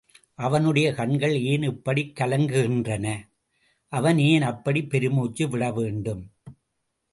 அவனுடைய 0.35 0.87
கண்கள் 0.93 1.35
ஏன் 1.43 1.61
இப்படிக் 1.61 2.17
கலங்குகின்றன?... 2.19 3.05
அவன் 3.93 4.17
ஏன் 4.31 4.41
அப்படிப் 4.41 4.89
பெருமூச்சு 4.89 5.47
விடவேண்டும்?.... 5.49 6.25